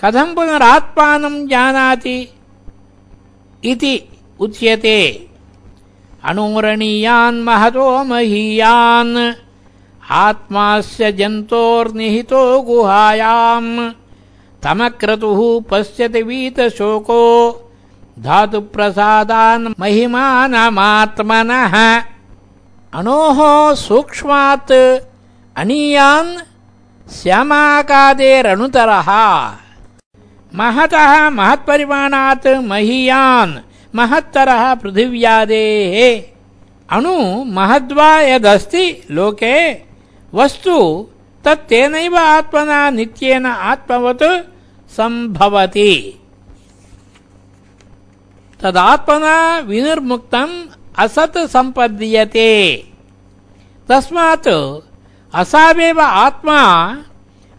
[0.00, 2.28] कथम् पुनरात्मानम् जानाति
[3.64, 4.08] इति
[4.40, 5.28] उच्यते।
[6.24, 9.32] अणोरणीयान् महतो महीयान्,
[10.10, 13.90] आत्मास्य जन्तोर्निहितो गुहायाम्।
[14.62, 17.22] तमक्रतुः पश्यति वीतशोको,
[18.18, 22.02] धातुप्रसादान् महिमानमात्मनः।
[22.94, 24.72] अणोः सूक्ष्मात्
[25.56, 26.36] अनीयान्
[27.10, 29.08] श्यामाकादेरनुतरः।
[30.54, 33.58] महतः महत्परिमाणात् महीयान्
[33.94, 36.22] महत्तरः पृथिव्यादेः।
[36.96, 39.72] अणु महद्वा यदस्ति लोके,
[40.34, 41.06] वस्तु
[41.44, 44.46] तत्तेनैव आत्मना नित्येन आत्मवत्
[44.92, 46.20] सम्भवति।
[48.60, 52.92] तदात्मना विनिर्मुक्तम् असत् सम्पद्यते
[53.90, 54.80] तस्मात्
[55.34, 56.94] असावेव आत्मा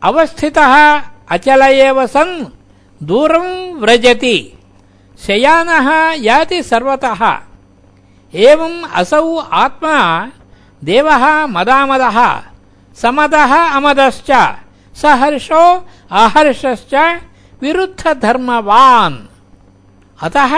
[0.02, 2.46] अवस्थितः, अचल एव सन्,
[3.02, 4.52] दूरं व्रजति।
[5.26, 7.38] शयानः याति सर्वतः।
[8.34, 10.28] एवम् असौ आत्मा,
[10.84, 12.42] देवः मदामदः,
[12.96, 14.56] समदः अमदश्च
[14.96, 17.20] सहर्षो आहर्षश्च
[17.62, 19.18] विरुद्धधर्मवान्।
[20.22, 20.54] अतः,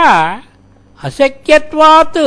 [1.04, 2.18] अशक्यत्वात्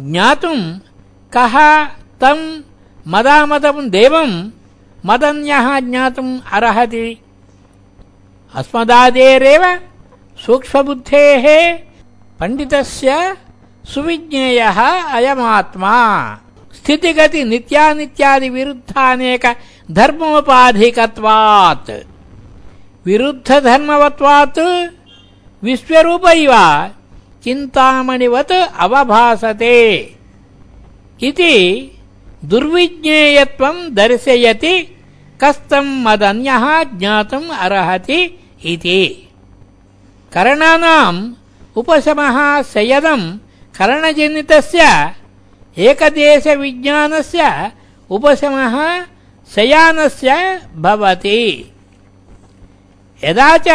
[0.00, 0.87] ज्ञातुम्
[1.36, 1.84] कः
[2.20, 2.62] तम्
[3.08, 4.50] मदामदम् देवम्
[5.06, 7.18] मदन्यः ज्ञातुम् अर्हति।
[8.54, 9.80] अस्मदादेरेव
[10.46, 11.46] सूक्ष्मबुद्धेः
[12.40, 13.36] पण्डितस्य
[13.84, 14.80] सुविज्ञेयः
[15.16, 15.94] अयमात्मा।
[16.74, 19.46] स्थितिगति नित्यानित्यादि विरुद्धानेक
[19.90, 21.90] धर्मोपाधिकत्वात्।
[23.06, 24.58] विरुद्धधर्मवत्वात्
[25.64, 26.52] विश्वरूप इव
[27.44, 30.17] चिन्तामणिवत् अवभासते।
[31.29, 31.53] इति
[32.51, 34.75] दुर्विज्ञेयत्वम् दर्शयति
[35.43, 36.65] कस्तम् मदन्यः
[36.99, 38.19] ज्ञातुम् अर्हति
[38.73, 39.01] इति
[40.33, 41.19] करणानाम्
[41.79, 42.37] उपशमः
[42.73, 43.25] सयदम्
[43.77, 44.81] करणजनितस्य
[45.87, 47.41] एकदेशविज्ञानस्य
[48.09, 48.75] उपशमः
[49.55, 50.29] शयानस्य
[50.85, 51.41] भवति
[53.23, 53.69] यदा च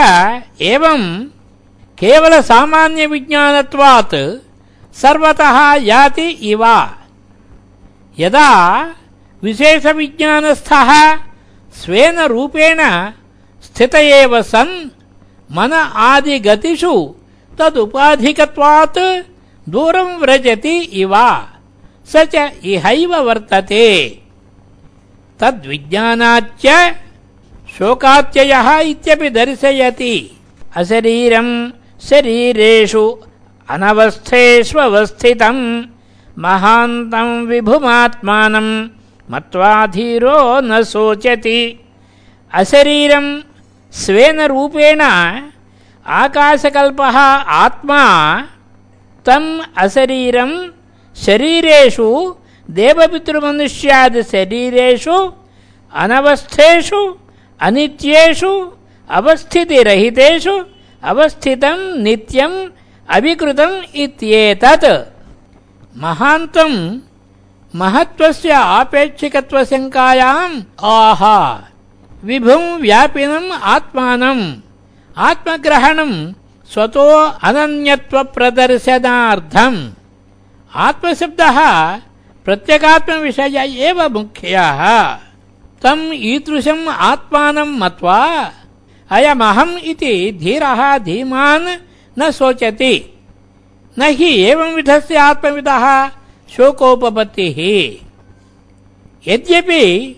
[0.73, 1.07] एवम्
[1.99, 4.17] केवलसामान्यविज्ञानत्वात्
[5.03, 5.57] सर्वतः
[5.91, 6.63] याति इव
[8.20, 8.50] यदा
[9.44, 10.90] विशेषविज्ञानस्थः
[11.82, 12.80] स्वेन रूपेण
[13.64, 14.90] स्थित एव सन्
[15.52, 16.94] मन आदिगतिषु
[17.60, 19.00] तदुपाधिकत्वात्
[19.70, 21.14] दूरं व्रजति इव।
[22.06, 23.88] स च इहैव वर्तते।
[25.40, 26.66] तद्विज्ञानाच्च
[27.78, 30.16] शोकात्ययः इत्यपि दर्शयति।
[30.76, 31.72] अशरीरम्
[32.10, 33.18] शरीरेषु
[33.70, 35.64] अनवस्थेष्वस्थितम्
[36.40, 38.90] महान्तम् विभुमात्मानम्
[39.32, 41.80] मत्वा धीरो न शोचति।
[42.54, 43.42] अशरीरम्
[43.92, 45.02] स्वेन रूपेण
[46.08, 47.18] आकाशकल्पः
[47.64, 48.04] आत्मा
[49.26, 50.70] तम् अशरीरम्
[51.16, 52.36] शरीरेषु
[52.70, 55.32] देवपितृमनुष्यादिशरीरेषु
[55.94, 57.18] अनवस्थेषु,
[57.62, 58.72] अनित्येषु,
[59.10, 60.66] अवस्थितिरहितेषु
[61.04, 62.70] अवस्थितम् नित्यम्
[63.10, 65.13] अविकृतम् इत्येतत्।
[65.98, 67.00] महान्तम्
[67.76, 71.68] महत्त्वस्य आपेक्षिकत्वशङ्कायाम् आहा
[72.24, 74.56] विभुम् व्यापिनम् आत्मानम्
[75.18, 76.34] आत्मग्रहणम्
[76.74, 79.92] स्वतो अनन्यत्वप्रदर्शनार्थम्।
[80.76, 81.60] आत्मशब्दः
[82.46, 84.82] प्रत्यगात्मविषय एव मुख्यः।
[85.82, 88.52] तम् ईदृशम् आत्मानम् मत्वा
[89.12, 91.68] अयमहम् इति धीरः धीमान्
[92.20, 93.13] न शोचति।
[94.00, 96.08] न हि एवंविधस्य आत्मविदः
[96.58, 97.60] शोकोपपत्तिः।
[99.32, 100.16] यद्यपि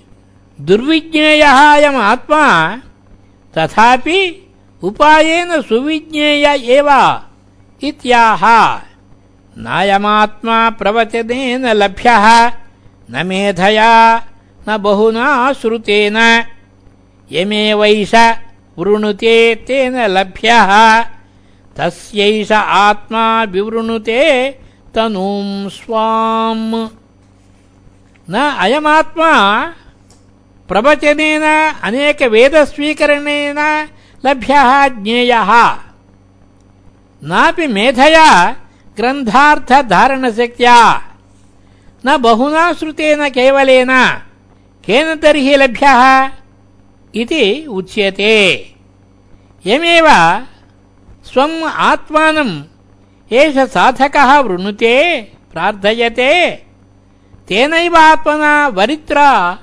[0.62, 2.76] दुर्विज्ञेयः अयम् आत्मा,
[3.58, 4.50] तथापि
[4.84, 7.20] उपायेन सुविज्ञेय एव
[7.84, 8.42] इत्याह।
[9.58, 12.48] नायमात्मा प्रवचनेन लभ्यः,
[13.12, 14.18] न मेधया,
[14.70, 16.46] न बहुना श्रुतेन।
[17.32, 18.16] यमेवैष
[18.80, 21.00] वृणुते तेन लभ्यः।
[21.78, 24.52] तस्यैष आत्मा विवृणुते
[24.96, 26.88] तनुं स्वाम्।
[28.30, 29.66] न अयमात्मा
[30.68, 33.88] प्रवचनेन अनेकवेदस्वीकरणेन
[34.26, 35.76] लभ्यः ज्ञेयः।
[37.24, 38.56] नापि मेधया
[38.98, 41.02] ग्रन्थार्थधारणशक्त्या।
[42.06, 44.20] न बहुना श्रुतेन केवलेन
[44.86, 46.30] केन तर्हि लभ्यः
[47.16, 48.76] इति उच्यते।
[49.66, 50.08] यमेव
[51.36, 52.64] स्वम् आत्मानम्
[53.34, 55.22] एष साधकः वृणुते,
[55.52, 56.52] प्रार्थयते।
[57.48, 59.60] तेनैव आत्मना वरित्रा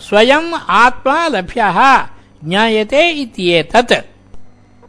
[0.00, 2.06] स्वयम् आत्मा लभ्यः,
[2.44, 3.92] ज्ञायते इत्येतत्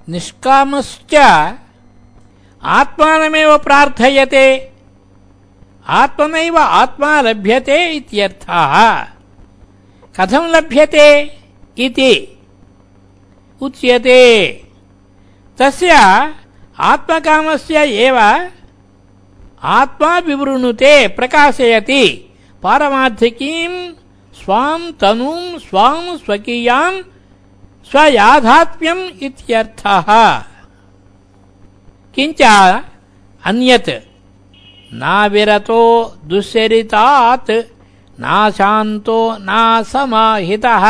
[0.10, 1.16] निष्कामश्च
[2.64, 4.72] आत्मानमेव प्रार्थयते।
[5.88, 9.04] आत्मनैव आत्मा लभ्यते इत्यर्थः
[10.20, 11.38] कथं लभ्यते
[11.78, 12.42] इति?
[13.62, 14.22] उच्यते।
[15.60, 15.92] तस्य
[16.80, 18.18] आत्मकामस्य एव
[19.64, 22.06] आत्मा विवृणुते प्रकाशयति।
[22.64, 23.94] पारमार्थिकीम्
[24.36, 27.02] स्वाम् तनुम् स्वाम् स्वकीयाम्
[27.92, 30.10] स्वयाधात्म्यम् इत्यर्थः।
[32.16, 32.42] किञ्च
[33.46, 33.90] अन्यत्
[34.94, 35.82] नाविरतो
[36.26, 37.52] दुश्चरितात्
[38.20, 40.86] नाशान्तो नासमाहितः।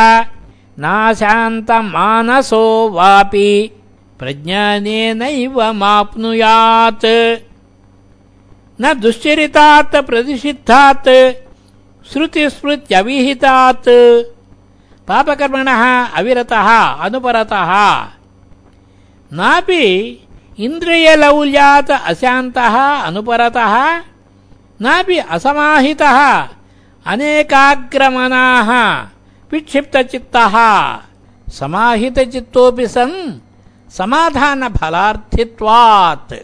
[0.78, 3.79] नाशान्तमानसो वापि
[4.20, 7.04] प्रज्ञानेनैव माप्नुयात्।
[8.80, 11.08] न दुश्चरितात्, प्रतिषिद्धात्,
[12.12, 13.88] श्रुतिस्मृत्यविहितात्।
[15.08, 18.02] पापकर्मणः अविरतः, अनुपरतः।
[19.32, 19.84] नापि
[20.58, 23.98] इन्द्रियलौल्यात् अशान्तः, अनुपरतः।
[24.80, 26.48] नापि असमाहितः,
[27.06, 28.70] अनेकाग्रमनाः,
[29.52, 30.56] विक्षिप्तचित्तः।
[31.48, 33.49] समाहितचित्तोऽपि सन्
[33.90, 36.34] समाधानफलार्थित्वात्।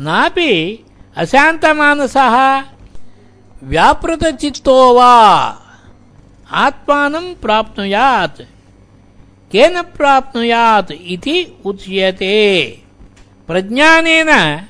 [0.00, 0.84] नापि
[1.16, 2.64] अशान्तमानसः
[3.62, 5.56] व्यापृतचित्तो वा
[6.52, 8.42] आत्मानं प्राप्नुयात्।
[9.52, 12.82] केन प्राप्नुयात् इति उच्यते।
[13.46, 14.60] प्रज्ञानेन,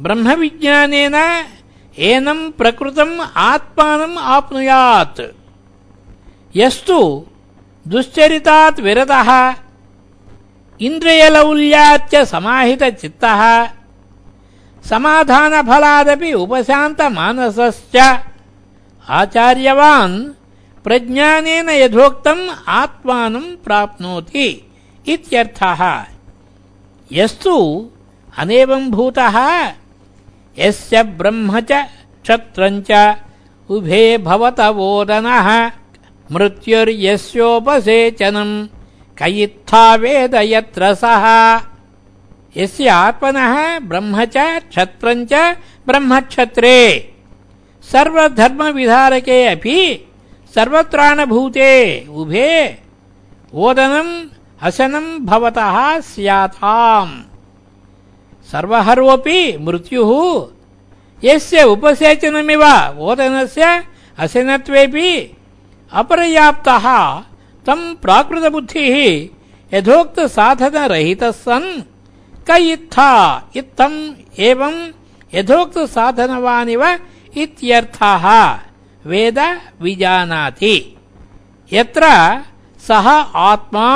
[0.00, 1.44] ब्रह्मविज्ञानेन
[1.98, 5.20] एनं प्रकृतम् आत्मानम् आप्नुयात्।
[6.56, 7.26] यस्तु
[7.88, 9.54] दुश्चरितात् विरतः
[10.80, 13.68] इन्द्रियलौल्याच्च समाहितचित्तः,
[14.84, 18.20] समाधानफलादपि उपशान्तमानसश्च।
[19.08, 20.30] आचार्यवान्
[20.84, 24.70] प्रज्ञानेन यथोक्तम् आत्मानं प्राप्नोति
[25.08, 26.04] इत्यर्थः।
[27.12, 27.88] यस्तु
[28.38, 29.72] अनेवम्भूतः
[30.58, 31.88] यस्य ब्रह्म च
[32.22, 33.16] क्षत्रम् च
[33.70, 35.70] उभे भवतवोदनः,
[36.32, 38.68] मृत्युर्यस्योपसेचनम्।
[39.18, 41.26] कयित्था वेद यत्र सः।
[42.56, 45.56] यस्य आत्मनः ब्रह्म च क्षत्रम् च
[45.86, 47.12] ब्रह्मक्षत्रे।
[47.92, 50.08] सर्वधर्मविधारके अपि
[50.54, 52.78] सर्वत्राणभूते उभे।
[53.54, 54.24] ओदनम्
[54.62, 57.22] हसनम् भवतः स्याताम्।
[58.52, 60.46] सर्वहरोऽपि मृत्युः।
[61.24, 62.64] यस्य उपसेचनमिव
[62.98, 63.84] ओदनस्य
[64.20, 65.36] हसनत्वेऽपि
[65.92, 66.86] अपर्याप्तः।
[67.66, 68.96] तम् प्राकृतबुद्धिः
[69.74, 71.82] यथोक्तसाधनरहितः सन्।
[72.50, 73.10] क इत्था
[73.56, 74.92] इत्थम् एवम्
[75.34, 76.82] यथोक्तसाधनवानिव
[77.36, 78.24] इत्यर्थः,
[79.06, 79.38] वेद
[79.80, 80.96] विजानाति।
[81.72, 82.04] यत्र
[82.88, 83.06] सः
[83.50, 83.88] आत्मा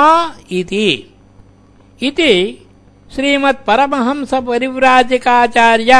[0.51, 1.13] इति।
[2.01, 2.33] इति
[3.15, 5.93] श्रीमत्परमहंसपरिव्राजकाचार्य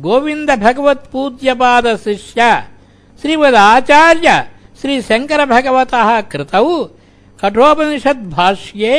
[0.00, 2.40] गोविन्दभगवत्पूज्यपादशिष्य
[3.22, 4.28] श्रीमदाचार्य
[4.84, 6.84] श्रीशङ्करभगवतः कृतौ।
[7.40, 8.96] कठोपनिषद्भाष्ये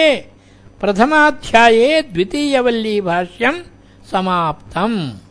[0.81, 3.59] प्रथमाध्याये द्वितीयवल्लीभाष्यम्
[4.11, 5.24] समाप्तम्।